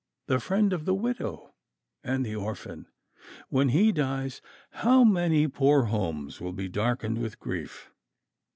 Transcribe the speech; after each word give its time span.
The 0.25 0.39
friend 0.39 0.73
of 0.73 0.85
the 0.85 0.95
widow 0.95 1.53
and 2.03 2.25
the 2.25 2.35
orphan! 2.35 2.87
When 3.49 3.69
he 3.69 3.91
dies, 3.91 4.41
how 4.71 5.03
many 5.03 5.47
poor 5.47 5.83
homes 5.83 6.41
will 6.41 6.53
be 6.53 6.67
darkened 6.67 7.19
with 7.19 7.37
grief!" 7.39 7.91